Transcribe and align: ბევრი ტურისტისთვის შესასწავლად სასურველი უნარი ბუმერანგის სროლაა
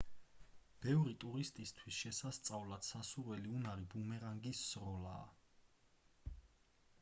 ბევრი 0.85 1.11
ტურისტისთვის 1.23 1.99
შესასწავლად 2.05 2.87
სასურველი 2.87 3.53
უნარი 3.59 3.87
ბუმერანგის 3.93 4.63
სროლაა 4.71 6.35